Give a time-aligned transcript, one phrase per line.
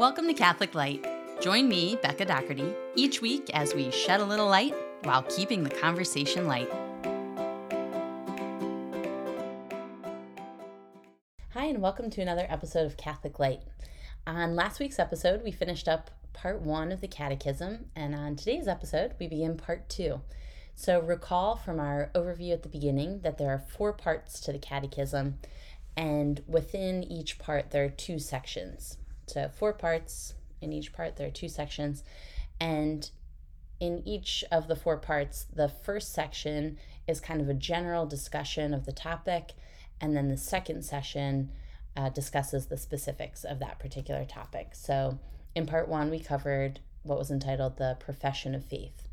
[0.00, 1.06] Welcome to Catholic Light.
[1.40, 4.74] Join me, Becca Doherty, each week as we shed a little light
[5.04, 6.68] while keeping the conversation light.
[11.52, 13.60] Hi, and welcome to another episode of Catholic Light.
[14.26, 18.66] On last week's episode, we finished up part one of the Catechism, and on today's
[18.66, 20.22] episode, we begin part two.
[20.74, 24.58] So, recall from our overview at the beginning that there are four parts to the
[24.58, 25.38] Catechism,
[25.96, 28.98] and within each part, there are two sections.
[29.26, 30.34] So, four parts.
[30.60, 32.04] In each part, there are two sections.
[32.60, 33.10] And
[33.80, 38.72] in each of the four parts, the first section is kind of a general discussion
[38.72, 39.52] of the topic,
[40.00, 41.50] and then the second session
[41.96, 44.68] uh, discusses the specifics of that particular topic.
[44.72, 45.18] So,
[45.54, 49.06] in part one, we covered what was entitled the Profession of Faith.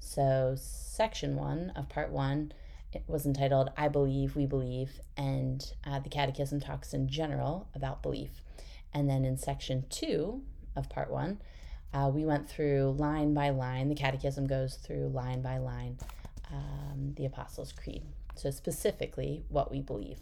[0.00, 2.52] So, section one of part one
[2.92, 8.02] it was entitled I Believe, We Believe, and uh, the Catechism talks in general about
[8.02, 8.42] belief.
[8.92, 10.42] And then in section two
[10.74, 11.40] of part one,
[11.92, 13.88] uh, we went through line by line.
[13.88, 15.98] The Catechism goes through line by line
[16.52, 18.02] um, the Apostles' Creed.
[18.34, 20.18] So, specifically, what we believe.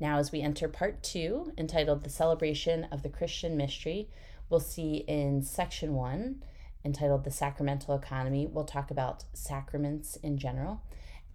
[0.00, 4.08] Now, as we enter part two, entitled The Celebration of the Christian Mystery,
[4.48, 6.42] we'll see in section one,
[6.84, 10.82] entitled The Sacramental Economy, we'll talk about sacraments in general.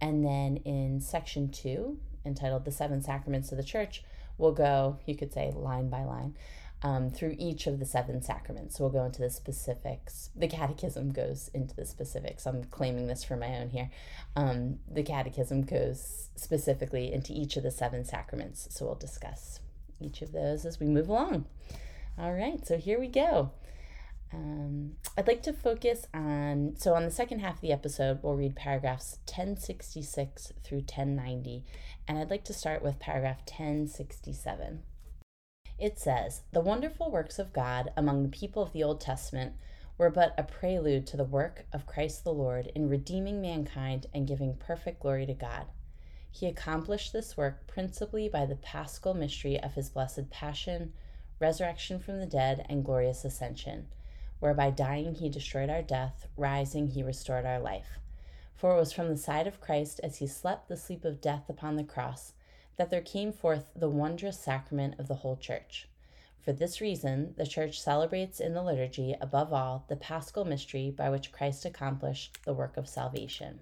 [0.00, 4.02] And then in section two, entitled The Seven Sacraments of the Church,
[4.38, 6.36] we'll go, you could say, line by line.
[6.82, 8.76] Um, through each of the seven sacraments.
[8.76, 10.28] So we'll go into the specifics.
[10.36, 12.46] The catechism goes into the specifics.
[12.46, 13.90] I'm claiming this for my own here.
[14.36, 18.68] Um, the catechism goes specifically into each of the seven sacraments.
[18.70, 19.60] So we'll discuss
[19.98, 21.46] each of those as we move along.
[22.18, 23.50] All right, so here we go.
[24.32, 28.34] Um, I'd like to focus on, so on the second half of the episode, we'll
[28.34, 31.64] read paragraphs 1066 through 1090,
[32.08, 34.82] and I'd like to start with paragraph 1067.
[35.78, 39.54] It says, The wonderful works of God among the people of the Old Testament
[39.96, 44.26] were but a prelude to the work of Christ the Lord in redeeming mankind and
[44.26, 45.66] giving perfect glory to God.
[46.30, 50.92] He accomplished this work principally by the paschal mystery of his blessed passion,
[51.38, 53.86] resurrection from the dead, and glorious ascension
[54.44, 57.98] whereby dying he destroyed our death, rising he restored our life.
[58.54, 61.48] For it was from the side of Christ as he slept the sleep of death
[61.48, 62.34] upon the cross
[62.76, 65.88] that there came forth the wondrous sacrament of the whole church.
[66.42, 71.08] For this reason, the church celebrates in the liturgy, above all, the paschal mystery by
[71.08, 73.60] which Christ accomplished the work of salvation.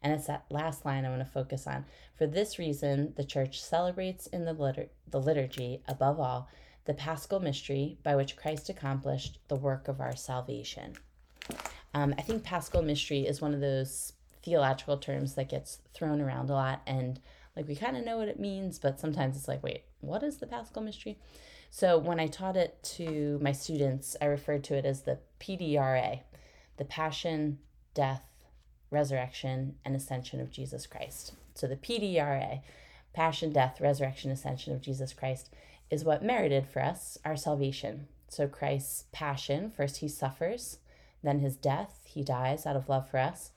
[0.00, 1.84] And it's that last line I want to focus on.
[2.16, 6.48] For this reason, the church celebrates in the, litur- the liturgy, above all,
[6.84, 10.94] the paschal mystery by which Christ accomplished the work of our salvation.
[11.94, 14.12] Um, I think paschal mystery is one of those
[14.44, 17.18] theological terms that gets thrown around a lot and
[17.56, 20.36] like we kind of know what it means but sometimes it's like wait what is
[20.36, 21.16] the paschal mystery?
[21.70, 26.20] So when i taught it to my students i referred to it as the pdra
[26.76, 27.58] the passion
[27.94, 28.22] death
[28.90, 31.32] resurrection and ascension of jesus christ.
[31.54, 32.60] So the pdra
[33.14, 35.48] passion death resurrection ascension of jesus christ
[35.90, 38.08] is what merited for us our salvation.
[38.28, 40.78] So, Christ's passion first, he suffers,
[41.22, 43.52] then his death, he dies out of love for us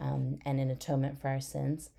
[0.00, 1.90] um, and in atonement for our sins.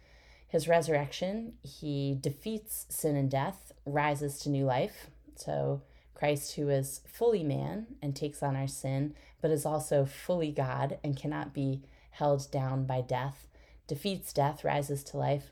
[0.48, 5.08] His resurrection, he defeats sin and death, rises to new life.
[5.36, 5.82] So,
[6.14, 10.98] Christ, who is fully man and takes on our sin, but is also fully God
[11.04, 13.48] and cannot be held down by death,
[13.88, 15.52] defeats death, rises to life,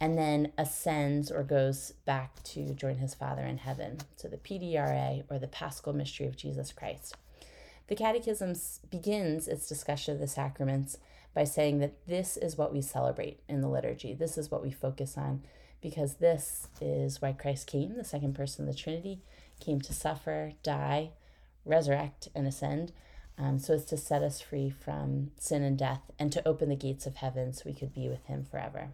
[0.00, 3.98] and then ascends or goes back to join his Father in heaven.
[4.16, 7.16] So the PDRA or the Paschal Mystery of Jesus Christ.
[7.86, 8.54] The Catechism
[8.90, 10.98] begins its discussion of the sacraments
[11.34, 14.14] by saying that this is what we celebrate in the liturgy.
[14.14, 15.42] This is what we focus on
[15.82, 19.20] because this is why Christ came, the second person of the Trinity,
[19.60, 21.10] came to suffer, die,
[21.66, 22.92] resurrect, and ascend.
[23.36, 26.76] Um, so as to set us free from sin and death and to open the
[26.76, 28.90] gates of heaven so we could be with him forever.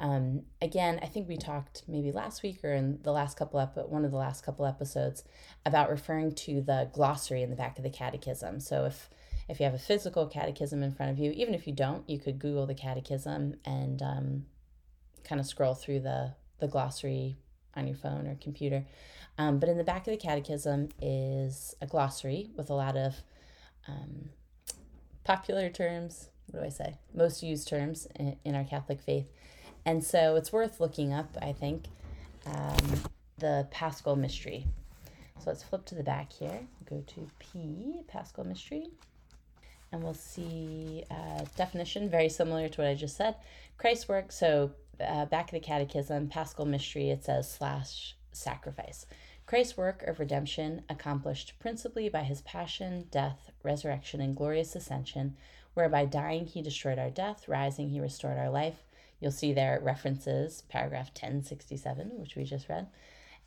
[0.00, 3.70] Um, again, I think we talked maybe last week or in the last couple of
[3.88, 5.24] one of the last couple episodes
[5.66, 8.60] about referring to the glossary in the back of the catechism.
[8.60, 9.10] So if
[9.48, 12.18] if you have a physical catechism in front of you, even if you don't, you
[12.18, 14.44] could Google the catechism and um,
[15.24, 17.36] kind of scroll through the the glossary
[17.74, 18.84] on your phone or computer.
[19.36, 23.14] Um, but in the back of the catechism is a glossary with a lot of
[23.86, 24.30] um,
[25.24, 26.28] popular terms.
[26.50, 26.98] What do I say?
[27.14, 29.30] Most used terms in, in our Catholic faith
[29.88, 31.86] and so it's worth looking up, I think,
[32.44, 33.00] um,
[33.38, 34.66] the Paschal Mystery.
[35.38, 36.60] So let's flip to the back here.
[36.90, 38.88] Go to P, Paschal Mystery.
[39.90, 43.36] And we'll see uh, definition, very similar to what I just said.
[43.78, 49.06] Christ's work, so uh, back of the catechism, Paschal Mystery, it says slash sacrifice.
[49.46, 55.34] Christ's work of redemption, accomplished principally by his passion, death, resurrection, and glorious ascension,
[55.72, 58.82] whereby dying he destroyed our death, rising he restored our life.
[59.20, 62.86] You'll see there it references paragraph 1067, which we just read,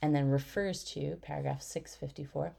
[0.01, 2.53] and then refers to paragraph 654.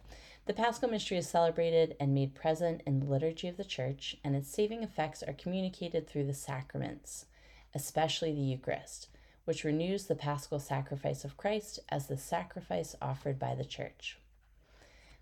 [0.46, 4.34] The Paschal mystery is celebrated and made present in the liturgy of the Church, and
[4.34, 7.26] its saving effects are communicated through the sacraments,
[7.74, 9.08] especially the Eucharist,
[9.44, 14.18] which renews the Paschal sacrifice of Christ as the sacrifice offered by the Church.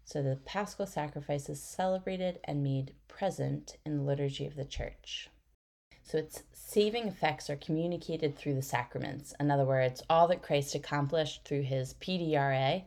[0.04, 5.28] So the Paschal sacrifice is celebrated and made present in the liturgy of the church.
[6.10, 9.32] So its saving effects are communicated through the sacraments.
[9.38, 12.82] In other words, all that Christ accomplished through his PDRA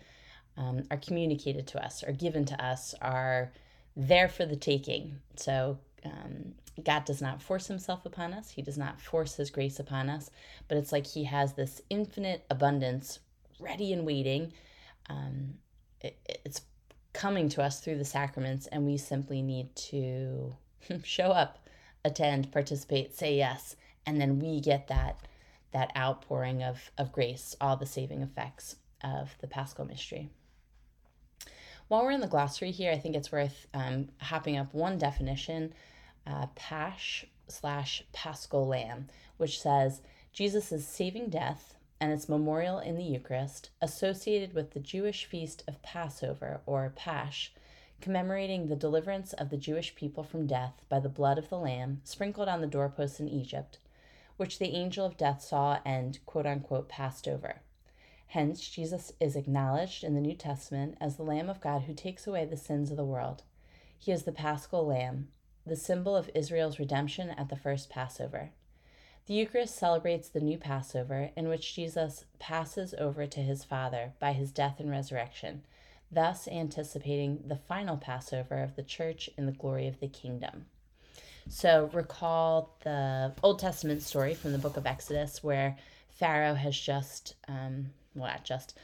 [0.57, 3.53] um, are communicated to us, are given to us, are
[3.95, 5.19] there for the taking.
[5.37, 6.53] So um,
[6.83, 10.29] God does not force himself upon us, he does not force his grace upon us,
[10.67, 13.19] but it's like he has this infinite abundance
[13.57, 14.51] ready and waiting.
[15.09, 15.53] Um,
[16.01, 16.61] it, it's
[17.13, 20.55] coming to us through the sacraments, and we simply need to
[21.03, 21.62] show up,
[22.05, 25.27] attend, participate, say yes, and then we get that
[25.71, 30.29] that outpouring of, of grace, all the saving effects of the Paschal mystery.
[31.87, 35.73] While we're in the glossary here, I think it's worth um, hopping up one definition,
[36.25, 39.07] uh, Pasch slash Paschal Lamb,
[39.37, 40.01] which says
[40.31, 45.81] Jesus' saving death and its memorial in the Eucharist, associated with the Jewish feast of
[45.81, 47.51] Passover, or Pasch,
[48.01, 52.01] commemorating the deliverance of the Jewish people from death by the blood of the Lamb
[52.03, 53.77] sprinkled on the doorposts in Egypt,
[54.37, 57.61] which the angel of death saw and quote unquote passed over.
[58.27, 62.25] Hence, Jesus is acknowledged in the New Testament as the Lamb of God who takes
[62.25, 63.43] away the sins of the world.
[63.99, 65.27] He is the Paschal Lamb,
[65.65, 68.49] the symbol of Israel's redemption at the first Passover.
[69.27, 74.33] The Eucharist celebrates the new Passover in which Jesus passes over to his Father by
[74.33, 75.63] his death and resurrection,
[76.13, 80.65] thus anticipating the final Passover of the church in the glory of the kingdom.
[81.49, 85.77] So, recall the Old Testament story from the book of Exodus where
[86.09, 88.77] Pharaoh has just, um, well, not just,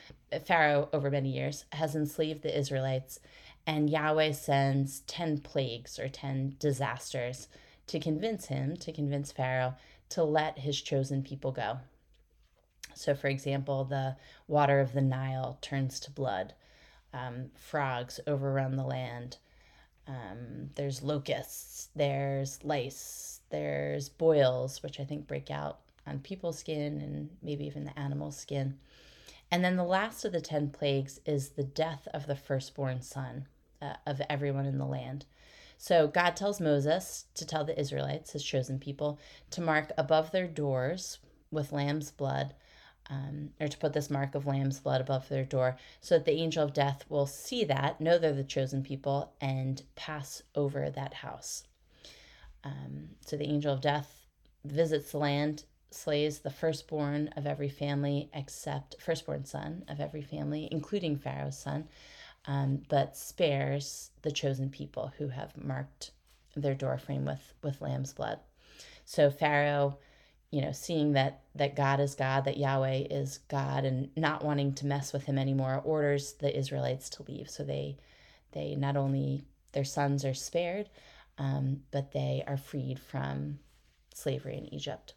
[0.45, 3.19] Pharaoh over many years has enslaved the Israelites,
[3.65, 7.47] and Yahweh sends 10 plagues or 10 disasters
[7.87, 9.75] to convince him, to convince Pharaoh
[10.09, 11.79] to let his chosen people go.
[12.95, 14.17] So, for example, the
[14.47, 16.53] water of the Nile turns to blood,
[17.13, 19.38] um, frogs overrun the land,
[20.07, 27.00] um, there's locusts, there's lice, there's boils, which I think break out on people's skin
[27.00, 28.77] and maybe even the animal skin.
[29.51, 33.47] And then the last of the 10 plagues is the death of the firstborn son
[33.81, 35.25] uh, of everyone in the land.
[35.77, 39.19] So God tells Moses to tell the Israelites, his chosen people,
[39.51, 41.19] to mark above their doors
[41.51, 42.53] with lamb's blood,
[43.09, 46.39] um, or to put this mark of lamb's blood above their door, so that the
[46.39, 51.13] angel of death will see that, know they're the chosen people, and pass over that
[51.13, 51.63] house.
[52.63, 54.27] Um, so the angel of death
[54.65, 60.67] visits the land, slays the firstborn of every family except firstborn son of every family,
[60.71, 61.88] including Pharaoh's son,
[62.45, 66.12] um, but spares the chosen people who have marked
[66.55, 68.39] their doorframe with with lamb's blood.
[69.05, 69.97] So Pharaoh,
[70.51, 74.74] you know, seeing that that God is God, that Yahweh is God, and not wanting
[74.75, 77.50] to mess with him anymore, orders the Israelites to leave.
[77.50, 77.98] So they
[78.51, 80.89] they not only their sons are spared,
[81.38, 83.60] um, but they are freed from
[84.13, 85.13] slavery in Egypt.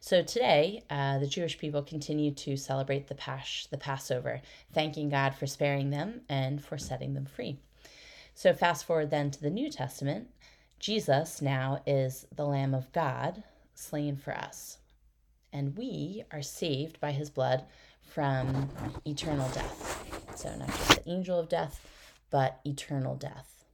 [0.00, 5.34] So today, uh, the Jewish people continue to celebrate the Pasch, the Passover, thanking God
[5.34, 7.58] for sparing them and for setting them free.
[8.34, 10.28] So fast forward then to the New Testament,
[10.78, 14.78] Jesus now is the Lamb of God slain for us.
[15.52, 17.64] And we are saved by his blood
[18.02, 18.68] from
[19.04, 20.36] eternal death.
[20.36, 21.86] So not just the angel of death,
[22.30, 23.64] but eternal death.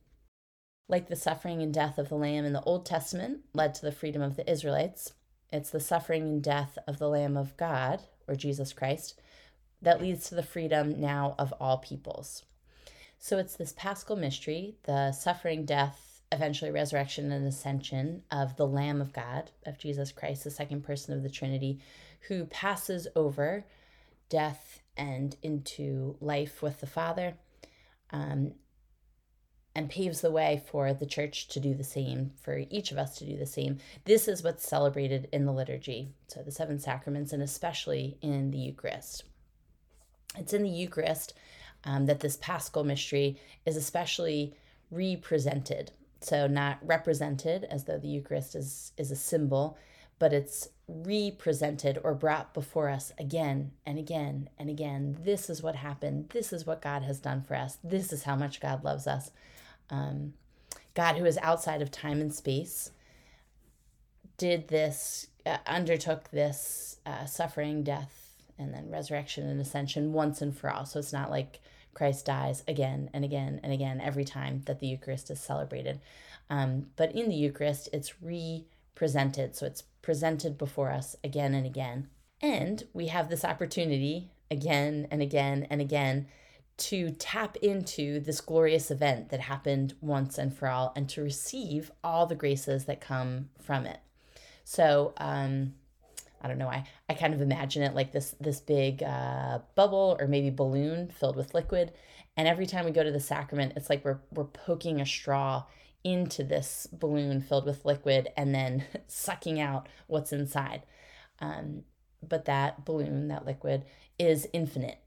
[0.88, 3.92] Like the suffering and death of the Lamb in the Old Testament led to the
[3.92, 5.12] freedom of the Israelites,
[5.52, 9.21] it's the suffering and death of the Lamb of God, or Jesus Christ,
[9.83, 12.45] that leads to the freedom now of all peoples.
[13.19, 19.00] So it's this paschal mystery, the suffering, death, eventually resurrection and ascension of the Lamb
[19.00, 21.80] of God, of Jesus Christ, the second person of the Trinity,
[22.28, 23.64] who passes over
[24.28, 27.34] death and into life with the Father.
[28.10, 28.52] Um,
[29.75, 33.16] and paves the way for the church to do the same, for each of us
[33.18, 33.78] to do the same.
[34.04, 38.58] This is what's celebrated in the liturgy, so the seven sacraments, and especially in the
[38.58, 39.25] Eucharist.
[40.37, 41.34] It's in the Eucharist
[41.84, 44.54] um, that this paschal mystery is especially
[44.90, 45.92] represented.
[46.21, 49.79] So, not represented as though the Eucharist is, is a symbol,
[50.19, 55.17] but it's represented or brought before us again and again and again.
[55.23, 56.31] This is what happened.
[56.31, 57.79] This is what God has done for us.
[57.83, 59.31] This is how much God loves us.
[59.89, 60.35] Um,
[60.95, 62.91] God, who is outside of time and space,
[64.37, 70.57] did this, uh, undertook this uh, suffering, death, and then resurrection and ascension once and
[70.57, 70.85] for all.
[70.85, 71.61] So it's not like
[71.94, 76.00] Christ dies again and again and again every time that the Eucharist is celebrated.
[76.49, 82.09] Um, but in the Eucharist, it's re-presented, So it's presented before us again and again.
[82.40, 86.26] And we have this opportunity again and again and again
[86.78, 91.92] to tap into this glorious event that happened once and for all and to receive
[92.02, 94.00] all the graces that come from it.
[94.64, 95.75] So, um,
[96.40, 96.66] I don't know.
[96.66, 96.85] why.
[97.09, 101.37] I kind of imagine it like this this big uh, bubble or maybe balloon filled
[101.37, 101.92] with liquid.
[102.37, 105.64] And every time we go to the sacrament, it's like we're we're poking a straw
[106.02, 110.82] into this balloon filled with liquid and then sucking out what's inside.
[111.40, 111.82] Um,
[112.26, 113.85] but that balloon, that liquid,
[114.18, 114.99] is infinite.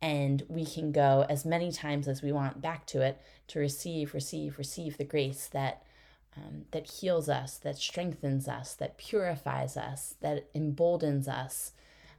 [0.00, 4.14] And we can go as many times as we want back to it to receive,
[4.14, 5.82] receive, receive the grace that
[6.38, 11.72] um, that heals us, that strengthens us, that purifies us, that emboldens us,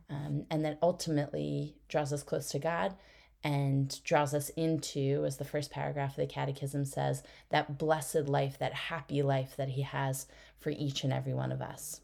[0.10, 2.96] um, and that ultimately draws us close to God
[3.44, 8.58] and draws us into, as the first paragraph of the Catechism says, that blessed life,
[8.60, 10.28] that happy life that He has
[10.60, 12.02] for each and every one of us.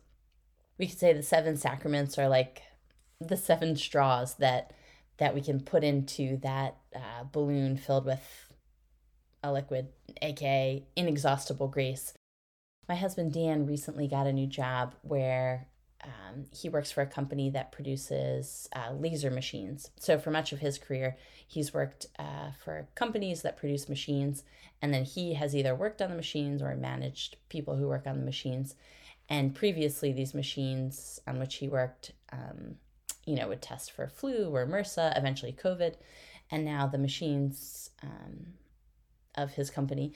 [0.77, 2.61] We could say the seven sacraments are like
[3.19, 4.71] the seven straws that
[5.17, 8.44] that we can put into that uh, balloon filled with
[9.45, 9.87] a liquid,
[10.21, 12.13] aka inexhaustible grace.
[12.87, 15.67] My husband Dan recently got a new job where
[16.03, 19.89] um, he works for a company that produces uh, laser machines.
[19.99, 24.43] So, for much of his career, he's worked uh, for companies that produce machines,
[24.81, 28.19] and then he has either worked on the machines or managed people who work on
[28.19, 28.75] the machines.
[29.29, 32.75] And previously, these machines on which he worked, um,
[33.25, 35.95] you know, would test for flu or MRSA, eventually COVID.
[36.51, 38.53] And now the machines um,
[39.35, 40.13] of his company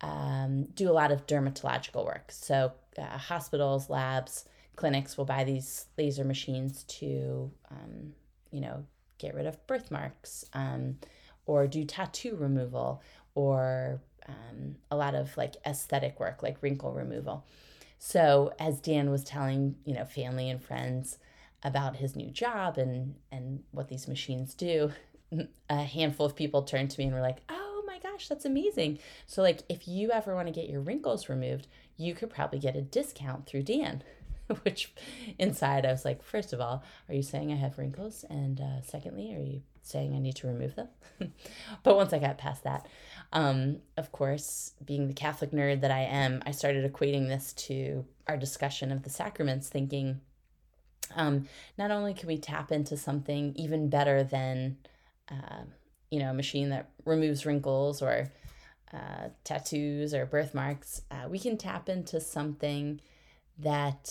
[0.00, 2.30] um, do a lot of dermatological work.
[2.30, 4.44] So, uh, hospitals, labs,
[4.76, 8.12] clinics will buy these laser machines to, um,
[8.50, 8.84] you know,
[9.18, 10.96] get rid of birthmarks um,
[11.46, 13.02] or do tattoo removal
[13.34, 17.44] or um, a lot of like aesthetic work, like wrinkle removal.
[17.98, 21.18] So as Dan was telling, you know, family and friends
[21.62, 24.90] about his new job and and what these machines do,
[25.70, 27.69] a handful of people turned to me and were like, "Oh
[28.20, 32.14] gosh, that's amazing!" So like, if you ever want to get your wrinkles removed, you
[32.14, 34.02] could probably get a discount through Dan.
[34.62, 34.92] which
[35.38, 38.24] inside I was like, first of all, are you saying I have wrinkles?
[38.28, 40.88] And uh, secondly, are you saying I need to remove them?
[41.82, 42.86] but once I got past that,
[43.32, 48.04] um, of course, being the Catholic nerd that I am, I started equating this to
[48.26, 50.20] our discussion of the sacraments, thinking
[51.14, 51.48] um,
[51.78, 54.78] not only can we tap into something even better than,
[55.30, 55.62] uh,
[56.10, 58.30] you know, a machine that removes wrinkles or
[58.92, 63.00] uh, tattoos or birthmarks, uh, we can tap into something
[63.58, 64.10] that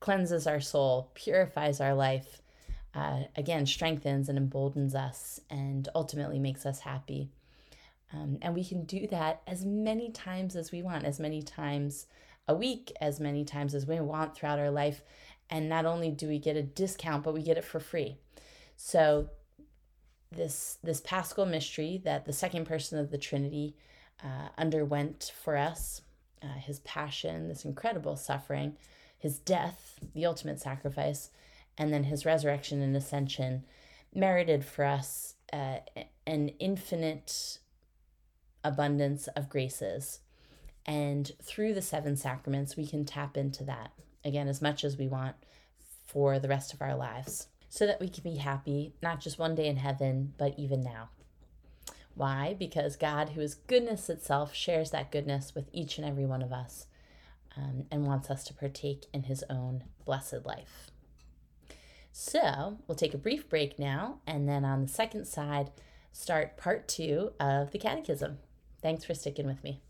[0.00, 2.42] cleanses our soul, purifies our life,
[2.94, 7.30] uh, again, strengthens and emboldens us, and ultimately makes us happy.
[8.12, 12.06] Um, and we can do that as many times as we want, as many times
[12.48, 15.02] a week, as many times as we want throughout our life.
[15.48, 18.18] And not only do we get a discount, but we get it for free.
[18.76, 19.30] So
[20.32, 23.74] this this Paschal mystery that the second person of the Trinity
[24.22, 26.02] uh, underwent for us
[26.42, 28.76] uh, his passion, this incredible suffering,
[29.18, 31.30] his death, the ultimate sacrifice,
[31.76, 33.64] and then his resurrection and ascension
[34.14, 35.78] merited for us uh,
[36.26, 37.58] an infinite
[38.64, 40.20] abundance of graces.
[40.86, 43.92] And through the seven sacraments, we can tap into that
[44.24, 45.36] again as much as we want
[46.06, 49.54] for the rest of our lives so that we can be happy, not just one
[49.54, 51.08] day in heaven, but even now.
[52.14, 52.54] Why?
[52.58, 56.52] Because God, who is goodness itself, shares that goodness with each and every one of
[56.52, 56.86] us
[57.56, 60.90] um, and wants us to partake in his own blessed life.
[62.12, 65.70] So we'll take a brief break now, and then on the second side,
[66.12, 68.38] start part two of the Catechism.
[68.82, 69.80] Thanks for sticking with me.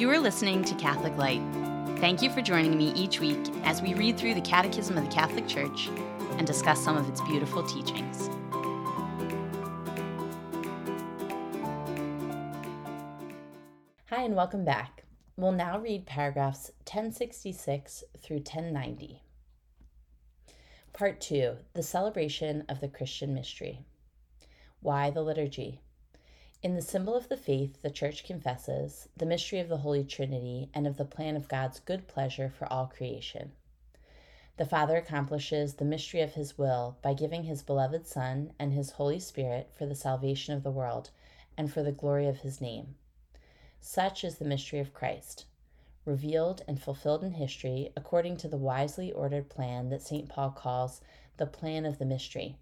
[0.00, 1.42] You are listening to Catholic Light
[1.98, 5.10] Thank you for joining me each week as we read through the Catechism of the
[5.10, 5.88] Catholic Church
[6.38, 8.30] and discuss some of its beautiful teachings.
[14.06, 15.04] Hi, and welcome back.
[15.36, 19.22] We'll now read paragraphs 1066 through 1090.
[20.94, 23.80] Part 2 The Celebration of the Christian Mystery.
[24.80, 25.82] Why the Liturgy?
[26.62, 30.68] In the symbol of the faith, the Church confesses the mystery of the Holy Trinity
[30.74, 33.52] and of the plan of God's good pleasure for all creation.
[34.58, 38.90] The Father accomplishes the mystery of His will by giving His beloved Son and His
[38.90, 41.08] Holy Spirit for the salvation of the world
[41.56, 42.94] and for the glory of His name.
[43.80, 45.46] Such is the mystery of Christ,
[46.04, 50.28] revealed and fulfilled in history according to the wisely ordered plan that St.
[50.28, 51.00] Paul calls
[51.38, 52.56] the plan of the mystery,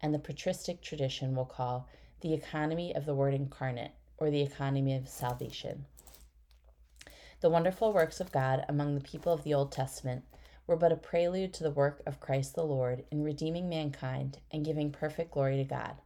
[0.00, 1.88] and the patristic tradition will call
[2.20, 5.86] the economy of the Word incarnate, or the economy of salvation.
[7.40, 10.24] The wonderful works of God among the people of the Old Testament
[10.66, 14.64] were but a prelude to the work of Christ the Lord in redeeming mankind and
[14.64, 15.96] giving perfect glory to God.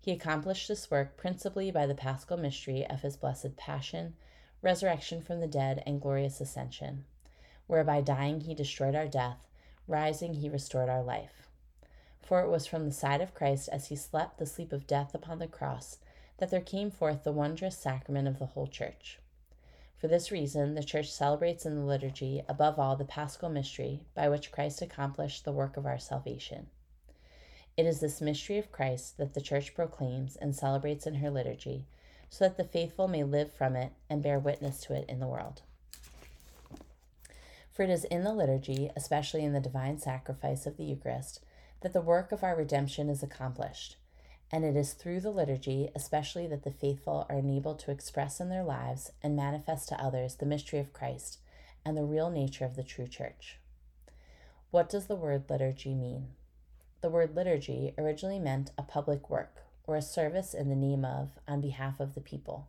[0.00, 4.14] He accomplished this work principally by the paschal mystery of his blessed passion,
[4.62, 7.04] resurrection from the dead, and glorious ascension,
[7.66, 9.46] whereby dying he destroyed our death,
[9.86, 11.45] rising he restored our life.
[12.26, 15.14] For it was from the side of Christ as he slept the sleep of death
[15.14, 15.98] upon the cross
[16.38, 19.20] that there came forth the wondrous sacrament of the whole Church.
[19.96, 24.28] For this reason, the Church celebrates in the liturgy, above all, the paschal mystery by
[24.28, 26.66] which Christ accomplished the work of our salvation.
[27.76, 31.86] It is this mystery of Christ that the Church proclaims and celebrates in her liturgy,
[32.28, 35.28] so that the faithful may live from it and bear witness to it in the
[35.28, 35.62] world.
[37.70, 41.40] For it is in the liturgy, especially in the divine sacrifice of the Eucharist,
[41.80, 43.96] that the work of our redemption is accomplished.
[44.50, 48.48] And it is through the liturgy, especially, that the faithful are enabled to express in
[48.48, 51.38] their lives and manifest to others the mystery of Christ
[51.84, 53.58] and the real nature of the true church.
[54.70, 56.28] What does the word liturgy mean?
[57.00, 61.30] The word liturgy originally meant a public work or a service in the name of,
[61.46, 62.68] on behalf of the people.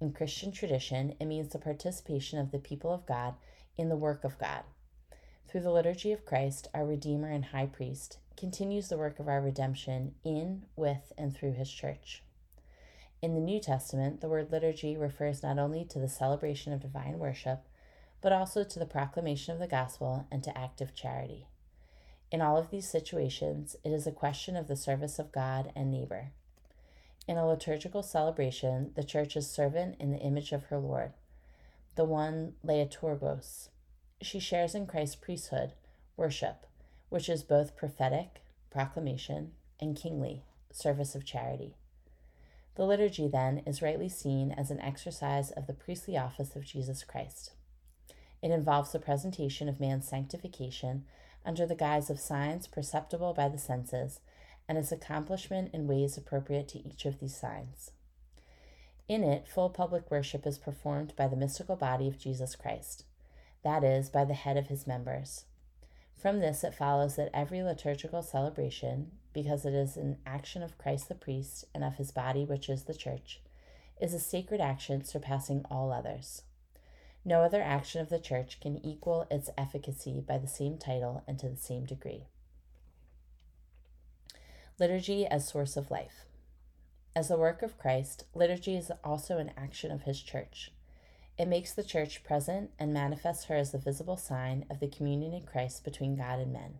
[0.00, 3.34] In Christian tradition, it means the participation of the people of God
[3.76, 4.62] in the work of God.
[5.48, 9.40] Through the liturgy of Christ, our Redeemer and High Priest continues the work of our
[9.40, 12.22] redemption in, with, and through his church.
[13.20, 17.18] In the New Testament, the word liturgy refers not only to the celebration of divine
[17.18, 17.60] worship,
[18.20, 21.46] but also to the proclamation of the gospel and to active charity.
[22.30, 25.90] In all of these situations, it is a question of the service of God and
[25.90, 26.30] neighbor.
[27.28, 31.12] In a liturgical celebration, the church is servant in the image of her Lord,
[31.94, 33.68] the one Leitourgos.
[34.22, 35.72] She shares in Christ's priesthood,
[36.16, 36.66] worship,
[37.08, 41.74] which is both prophetic, proclamation, and kingly, service of charity.
[42.76, 47.04] The liturgy, then, is rightly seen as an exercise of the priestly office of Jesus
[47.04, 47.52] Christ.
[48.40, 51.04] It involves the presentation of man's sanctification
[51.44, 54.20] under the guise of signs perceptible by the senses,
[54.68, 57.90] and its accomplishment in ways appropriate to each of these signs.
[59.08, 63.04] In it, full public worship is performed by the mystical body of Jesus Christ,
[63.62, 65.44] that is, by the head of his members.
[66.14, 71.08] From this, it follows that every liturgical celebration, because it is an action of Christ
[71.08, 73.40] the priest and of his body, which is the church,
[74.00, 76.42] is a sacred action surpassing all others.
[77.24, 81.38] No other action of the Church can equal its efficacy by the same title and
[81.38, 82.24] to the same degree.
[84.78, 86.24] Liturgy as source of life.
[87.14, 90.72] As the work of Christ, liturgy is also an action of His Church.
[91.42, 95.34] It makes the Church present and manifests her as the visible sign of the communion
[95.34, 96.74] in Christ between God and men.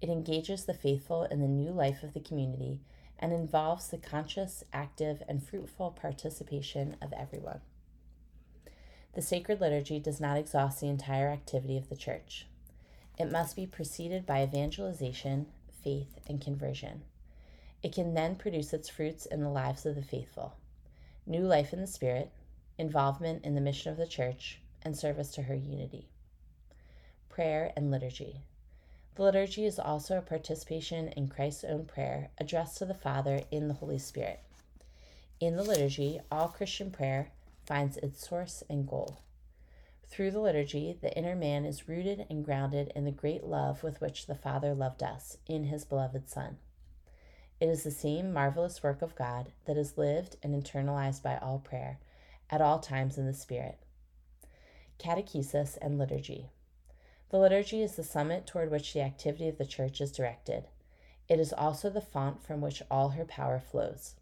[0.00, 2.80] It engages the faithful in the new life of the community
[3.18, 7.60] and involves the conscious, active, and fruitful participation of everyone.
[9.12, 12.46] The sacred liturgy does not exhaust the entire activity of the Church.
[13.18, 15.44] It must be preceded by evangelization,
[15.82, 17.02] faith, and conversion.
[17.82, 20.54] It can then produce its fruits in the lives of the faithful
[21.26, 22.30] new life in the Spirit,
[22.78, 26.08] involvement in the mission of the Church, and service to her unity.
[27.28, 28.42] Prayer and liturgy.
[29.14, 33.68] The liturgy is also a participation in Christ's own prayer addressed to the Father in
[33.68, 34.40] the Holy Spirit.
[35.40, 37.30] In the liturgy, all Christian prayer
[37.64, 39.18] finds its source and goal.
[40.06, 44.00] Through the liturgy, the inner man is rooted and grounded in the great love with
[44.00, 46.58] which the Father loved us in his beloved Son.
[47.60, 51.58] It is the same marvelous work of God that is lived and internalized by all
[51.58, 51.98] prayer,
[52.50, 53.78] at all times in the Spirit.
[54.98, 56.50] Catechesis and Liturgy.
[57.30, 60.68] The liturgy is the summit toward which the activity of the Church is directed.
[61.28, 64.14] It is also the font from which all her power flows.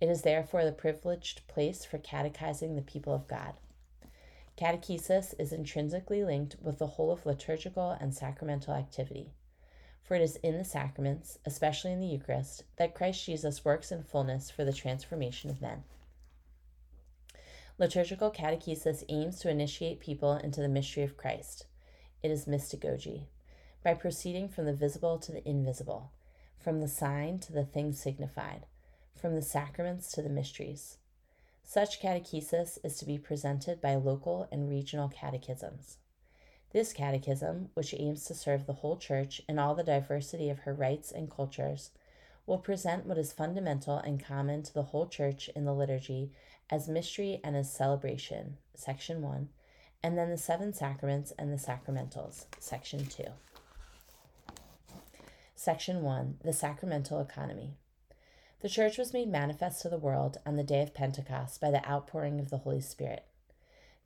[0.00, 3.54] It is therefore the privileged place for catechizing the people of God.
[4.56, 9.32] Catechesis is intrinsically linked with the whole of liturgical and sacramental activity.
[10.02, 14.02] For it is in the sacraments, especially in the Eucharist, that Christ Jesus works in
[14.02, 15.84] fullness for the transformation of men.
[17.80, 21.66] Liturgical catechesis aims to initiate people into the mystery of Christ.
[22.24, 23.26] It is mystagogy,
[23.84, 26.10] by proceeding from the visible to the invisible,
[26.58, 28.66] from the sign to the thing signified
[29.14, 30.98] from the sacraments to the mysteries.
[31.62, 35.98] Such catechesis is to be presented by local and regional catechisms.
[36.72, 40.74] This catechism, which aims to serve the whole Church in all the diversity of her
[40.74, 41.90] rites and cultures,
[42.48, 46.32] will present what is fundamental and common to the whole Church in the liturgy
[46.70, 49.50] as mystery and as celebration, section 1,
[50.02, 53.24] and then the seven sacraments and the sacramentals, section 2.
[55.54, 57.74] Section 1 The Sacramental Economy.
[58.60, 61.86] The Church was made manifest to the world on the day of Pentecost by the
[61.86, 63.24] outpouring of the Holy Spirit.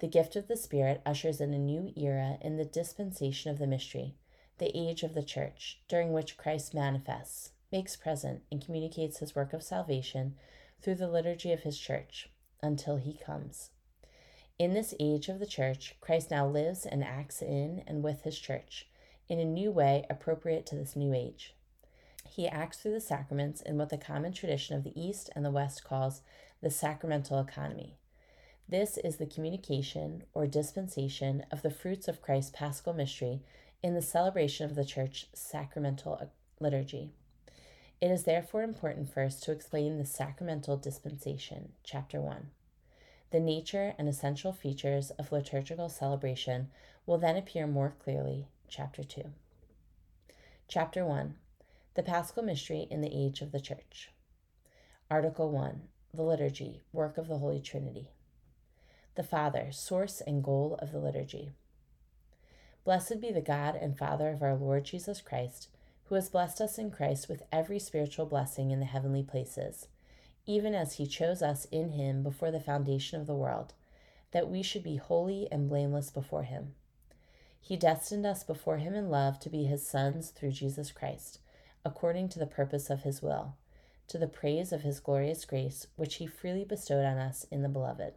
[0.00, 3.68] The gift of the Spirit ushers in a new era in the dispensation of the
[3.68, 4.16] mystery,
[4.58, 9.52] the age of the Church, during which Christ manifests, makes present, and communicates his work
[9.52, 10.34] of salvation
[10.80, 12.28] through the liturgy of his church
[12.62, 13.70] until he comes.
[14.58, 18.38] In this age of the church, Christ now lives and acts in and with his
[18.38, 18.86] church
[19.28, 21.54] in a new way appropriate to this new age.
[22.28, 25.50] He acts through the sacraments in what the common tradition of the East and the
[25.50, 26.22] West calls
[26.62, 27.96] the sacramental economy.
[28.68, 33.42] This is the communication or dispensation of the fruits of Christ's paschal mystery
[33.82, 36.26] in the celebration of the Church sacramental uh,
[36.60, 37.12] liturgy.
[38.02, 42.50] It is therefore important first to explain the sacramental dispensation, chapter 1.
[43.30, 46.70] The nature and essential features of liturgical celebration
[47.06, 49.30] will then appear more clearly, chapter 2.
[50.66, 51.36] Chapter 1
[51.94, 54.10] The Paschal Mystery in the Age of the Church.
[55.08, 58.08] Article 1 The Liturgy, Work of the Holy Trinity.
[59.14, 61.52] The Father, Source and Goal of the Liturgy.
[62.82, 65.68] Blessed be the God and Father of our Lord Jesus Christ
[66.12, 69.88] who has blessed us in Christ with every spiritual blessing in the heavenly places,
[70.44, 73.72] even as he chose us in him before the foundation of the world,
[74.32, 76.74] that we should be holy and blameless before him.
[77.62, 81.38] He destined us before him in love to be his sons through Jesus Christ,
[81.82, 83.54] according to the purpose of his will,
[84.08, 87.70] to the praise of his glorious grace, which he freely bestowed on us in the
[87.70, 88.12] Beloved.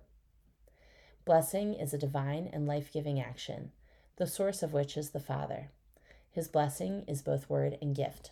[1.24, 3.72] Blessing is a divine and life giving action,
[4.18, 5.70] the source of which is the Father.
[6.36, 8.32] His blessing is both word and gift.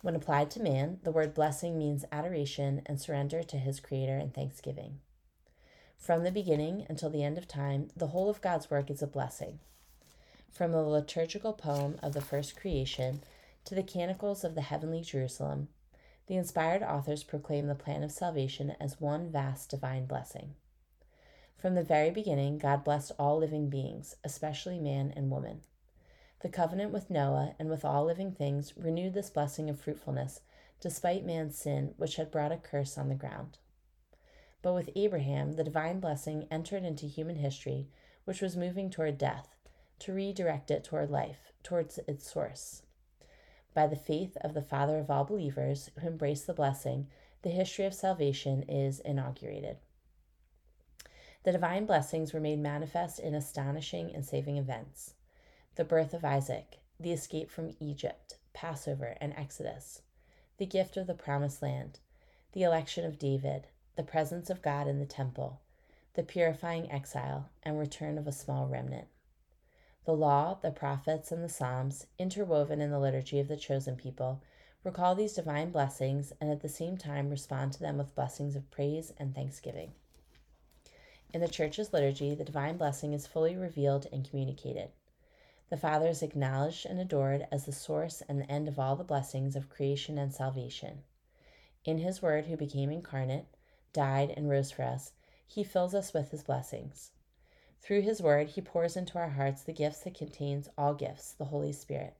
[0.00, 4.32] When applied to man, the word blessing means adoration and surrender to his Creator and
[4.32, 5.00] thanksgiving.
[5.98, 9.06] From the beginning until the end of time, the whole of God's work is a
[9.06, 9.58] blessing.
[10.50, 13.20] From the liturgical poem of the first creation
[13.66, 15.68] to the canticles of the heavenly Jerusalem,
[16.28, 20.54] the inspired authors proclaim the plan of salvation as one vast divine blessing.
[21.58, 25.60] From the very beginning, God blessed all living beings, especially man and woman.
[26.46, 30.42] The covenant with Noah and with all living things renewed this blessing of fruitfulness,
[30.78, 33.58] despite man's sin, which had brought a curse on the ground.
[34.62, 37.88] But with Abraham, the divine blessing entered into human history,
[38.26, 39.56] which was moving toward death,
[39.98, 42.82] to redirect it toward life, towards its source.
[43.74, 47.08] By the faith of the Father of all believers who embrace the blessing,
[47.42, 49.78] the history of salvation is inaugurated.
[51.42, 55.15] The divine blessings were made manifest in astonishing and saving events
[55.76, 60.00] the birth of Isaac, the escape from Egypt, Passover, and Exodus,
[60.56, 61.98] the gift of the promised land,
[62.52, 65.60] the election of David, the presence of God in the temple,
[66.14, 69.08] the purifying exile, and return of a small remnant.
[70.06, 74.40] The law, the prophets, and the Psalms, interwoven in the liturgy of the chosen people,
[74.82, 78.70] recall these divine blessings and at the same time respond to them with blessings of
[78.70, 79.92] praise and thanksgiving.
[81.34, 84.88] In the Church's liturgy, the divine blessing is fully revealed and communicated.
[85.68, 89.02] The Father is acknowledged and adored as the source and the end of all the
[89.02, 91.02] blessings of creation and salvation.
[91.84, 93.46] In His Word, who became incarnate,
[93.92, 95.12] died, and rose for us,
[95.44, 97.10] He fills us with His blessings.
[97.80, 101.46] Through His Word, He pours into our hearts the gifts that contains all gifts, the
[101.46, 102.14] Holy Spirit.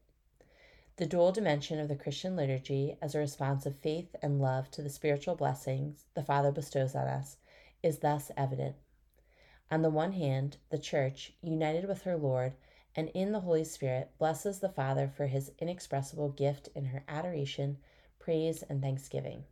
[0.96, 4.82] The dual dimension of the Christian liturgy, as a response of faith and love to
[4.82, 7.36] the spiritual blessings the Father bestows on us,
[7.82, 8.74] is thus evident.
[9.70, 12.54] On the one hand, the Church, united with her Lord,
[12.96, 17.76] and in the Holy Spirit blesses the Father for his inexpressible gift in her adoration,
[18.18, 19.44] praise, and thanksgiving.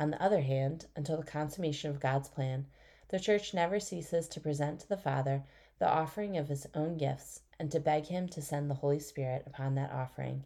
[0.00, 2.66] On the other hand, until the consummation of God's plan,
[3.08, 5.44] the Church never ceases to present to the Father
[5.78, 9.44] the offering of his own gifts and to beg him to send the Holy Spirit
[9.46, 10.44] upon that offering,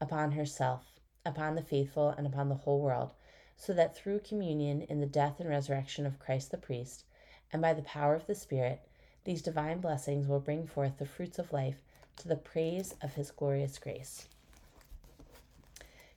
[0.00, 3.12] upon herself, upon the faithful, and upon the whole world,
[3.56, 7.04] so that through communion in the death and resurrection of Christ the priest,
[7.52, 8.80] and by the power of the Spirit,
[9.24, 11.76] these divine blessings will bring forth the fruits of life
[12.16, 14.26] to the praise of his glorious grace.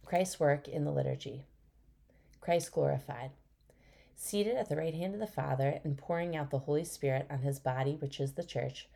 [0.05, 1.43] Christ's work in the liturgy.
[2.41, 3.31] Christ glorified.
[4.15, 7.39] Seated at the right hand of the Father and pouring out the Holy Spirit on
[7.39, 8.87] his body, which is the church,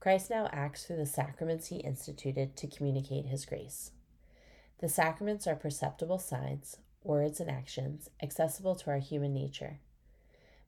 [0.00, 3.90] Christ now acts through the sacraments he instituted to communicate his grace.
[4.78, 9.80] The sacraments are perceptible signs, words, and actions accessible to our human nature.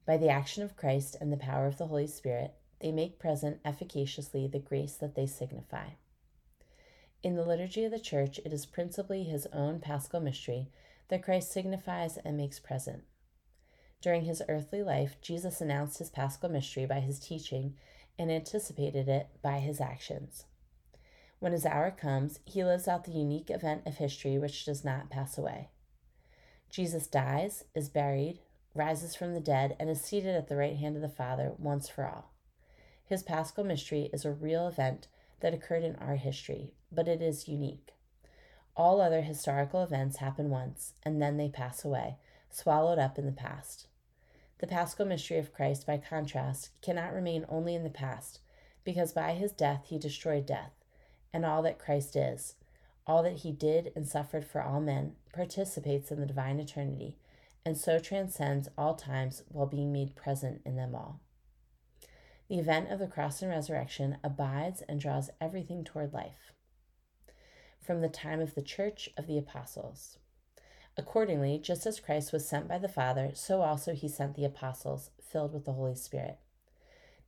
[0.05, 3.59] By the action of Christ and the power of the Holy Spirit, they make present
[3.63, 5.89] efficaciously the grace that they signify.
[7.23, 10.69] In the liturgy of the Church, it is principally his own paschal mystery
[11.09, 13.03] that Christ signifies and makes present.
[14.01, 17.75] During his earthly life, Jesus announced his paschal mystery by his teaching
[18.17, 20.45] and anticipated it by his actions.
[21.39, 25.09] When his hour comes, he lives out the unique event of history which does not
[25.09, 25.69] pass away.
[26.69, 28.39] Jesus dies, is buried,
[28.73, 31.89] rises from the dead, and is seated at the right hand of the Father once
[31.89, 32.31] for all.
[33.11, 35.09] His paschal mystery is a real event
[35.41, 37.89] that occurred in our history, but it is unique.
[38.73, 42.15] All other historical events happen once, and then they pass away,
[42.49, 43.87] swallowed up in the past.
[44.59, 48.39] The paschal mystery of Christ, by contrast, cannot remain only in the past,
[48.85, 50.71] because by his death he destroyed death,
[51.33, 52.55] and all that Christ is,
[53.05, 57.17] all that he did and suffered for all men, participates in the divine eternity,
[57.65, 61.19] and so transcends all times while being made present in them all.
[62.51, 66.51] The event of the cross and resurrection abides and draws everything toward life.
[67.79, 70.19] From the time of the church of the apostles.
[70.97, 75.11] Accordingly, just as Christ was sent by the Father, so also he sent the apostles,
[75.21, 76.39] filled with the Holy Spirit.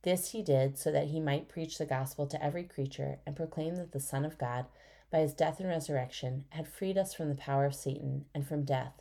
[0.02, 3.76] This he did so that he might preach the gospel to every creature and proclaim
[3.76, 4.66] that the Son of God,
[5.10, 8.66] by his death and resurrection, had freed us from the power of Satan and from
[8.66, 9.00] death,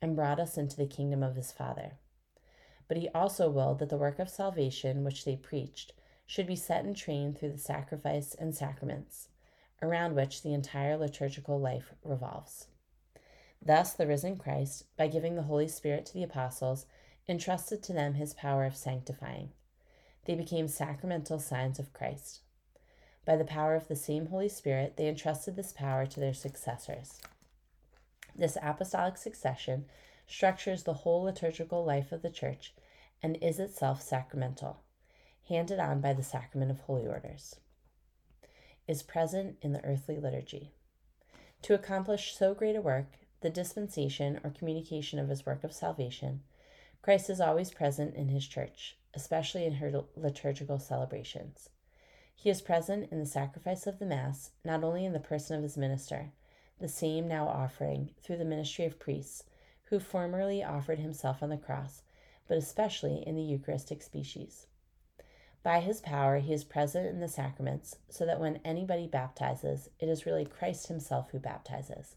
[0.00, 1.94] and brought us into the kingdom of his Father.
[2.88, 5.92] But he also willed that the work of salvation which they preached
[6.26, 9.28] should be set in train through the sacrifice and sacraments,
[9.82, 12.68] around which the entire liturgical life revolves.
[13.60, 16.86] Thus, the risen Christ, by giving the Holy Spirit to the apostles,
[17.28, 19.50] entrusted to them his power of sanctifying.
[20.26, 22.40] They became sacramental signs of Christ.
[23.24, 27.20] By the power of the same Holy Spirit, they entrusted this power to their successors.
[28.36, 29.86] This apostolic succession
[30.26, 32.74] structures the whole liturgical life of the Church
[33.22, 34.82] and is itself sacramental,
[35.48, 37.56] handed on by the sacrament of holy orders.
[38.86, 40.72] Is present in the earthly liturgy.
[41.62, 43.06] To accomplish so great a work,
[43.40, 46.42] the dispensation or communication of his work of salvation,
[47.00, 51.68] Christ is always present in his church, especially in her liturgical celebrations.
[52.34, 55.62] He is present in the sacrifice of the Mass, not only in the person of
[55.62, 56.32] his minister,
[56.80, 59.44] the same now offering, through the ministry of priests,
[59.84, 62.02] who formerly offered himself on the cross,
[62.48, 64.66] but especially in the Eucharistic species.
[65.62, 70.08] By his power, he is present in the sacraments, so that when anybody baptizes, it
[70.08, 72.16] is really Christ himself who baptizes.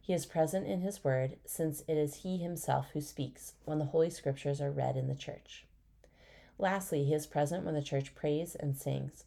[0.00, 3.86] He is present in his word, since it is he himself who speaks when the
[3.86, 5.66] Holy Scriptures are read in the church.
[6.56, 9.24] Lastly, he is present when the church prays and sings,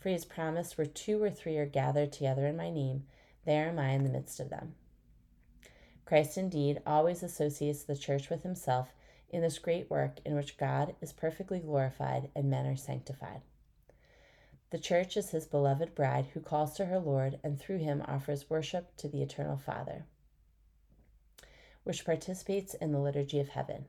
[0.00, 3.04] for he has promised, Where two or three are gathered together in my name,
[3.44, 4.74] there am I in the midst of them.
[6.04, 8.94] Christ indeed always associates the church with himself
[9.30, 13.40] in this great work in which God is perfectly glorified and men are sanctified.
[14.70, 18.50] The church is his beloved bride who calls to her Lord and through him offers
[18.50, 20.04] worship to the eternal Father
[21.84, 23.84] which participates in the liturgy of heaven.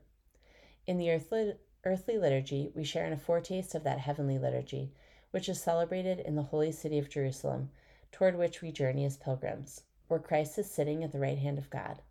[0.86, 1.54] In the earthly,
[1.86, 4.92] earthly liturgy, we share in a foretaste of that heavenly liturgy,
[5.32, 7.72] which is celebrated in the holy city of Jerusalem,
[8.12, 11.70] toward which we journey as pilgrims, where Christ is sitting at the right hand of
[11.70, 12.02] God,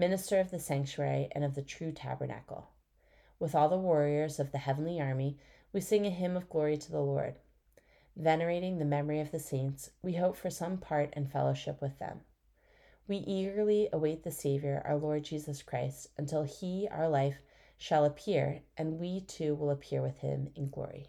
[0.00, 2.70] minister of the sanctuary and of the true tabernacle.
[3.38, 5.36] With all the warriors of the heavenly army,
[5.74, 7.34] we sing a hymn of glory to the Lord.
[8.16, 12.20] Venerating the memory of the saints, we hope for some part and fellowship with them.
[13.06, 17.42] We eagerly await the Savior, our Lord Jesus Christ, until he, our life,
[17.76, 21.08] shall appear, and we too will appear with him in glory.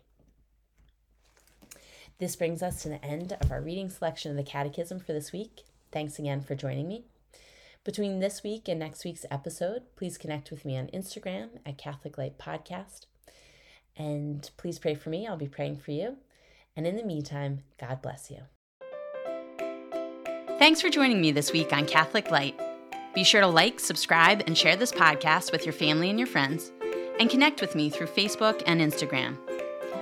[2.19, 5.31] This brings us to the end of our reading selection of the Catechism for this
[5.31, 5.61] week.
[5.93, 7.05] Thanks again for joining me.
[7.83, 12.15] Between this week and next week's episode, please connect with me on Instagram at Catholic
[12.15, 13.07] Light Podcast.
[13.97, 15.25] And please pray for me.
[15.25, 16.17] I'll be praying for you.
[16.75, 18.41] And in the meantime, God bless you.
[20.59, 22.59] Thanks for joining me this week on Catholic Light.
[23.15, 26.71] Be sure to like, subscribe, and share this podcast with your family and your friends,
[27.19, 29.37] and connect with me through Facebook and Instagram.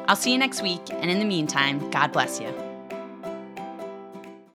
[0.07, 2.68] I'll see you next week, and in the meantime, God bless you.